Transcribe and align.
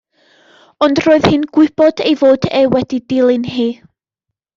Ond 0.85 1.01
roedd 1.07 1.27
hi'n 1.33 1.43
gwybod 1.57 2.01
ei 2.05 2.15
fod 2.21 2.47
e 2.61 2.65
wedi'i 2.77 3.03
dilyn 3.15 3.47
hi. 3.59 3.67